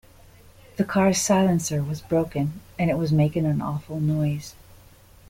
[0.77, 4.55] The car’s silencer was broken, and it was making an awful noise